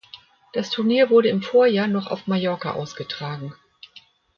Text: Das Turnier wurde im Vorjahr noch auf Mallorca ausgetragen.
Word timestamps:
Das 0.53 0.71
Turnier 0.71 1.11
wurde 1.11 1.29
im 1.29 1.43
Vorjahr 1.43 1.85
noch 1.85 2.07
auf 2.07 2.25
Mallorca 2.25 2.71
ausgetragen. 2.73 3.53